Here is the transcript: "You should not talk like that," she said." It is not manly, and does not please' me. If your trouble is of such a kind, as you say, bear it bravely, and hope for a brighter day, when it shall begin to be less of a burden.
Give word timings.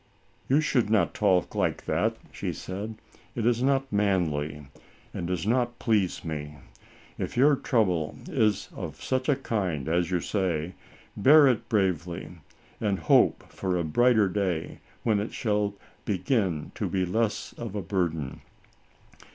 "You 0.49 0.61
should 0.61 0.89
not 0.89 1.13
talk 1.13 1.53
like 1.53 1.85
that," 1.85 2.17
she 2.31 2.53
said." 2.53 2.95
It 3.35 3.45
is 3.45 3.61
not 3.61 3.93
manly, 3.93 4.65
and 5.13 5.27
does 5.27 5.45
not 5.45 5.77
please' 5.77 6.25
me. 6.25 6.57
If 7.19 7.37
your 7.37 7.55
trouble 7.55 8.17
is 8.27 8.69
of 8.75 8.99
such 8.99 9.29
a 9.29 9.35
kind, 9.35 9.87
as 9.87 10.09
you 10.09 10.19
say, 10.19 10.73
bear 11.15 11.47
it 11.47 11.69
bravely, 11.69 12.29
and 12.79 12.97
hope 12.97 13.43
for 13.49 13.77
a 13.77 13.83
brighter 13.83 14.27
day, 14.27 14.79
when 15.03 15.19
it 15.19 15.33
shall 15.35 15.75
begin 16.03 16.71
to 16.73 16.89
be 16.89 17.05
less 17.05 17.53
of 17.55 17.75
a 17.75 17.81
burden. 17.83 18.41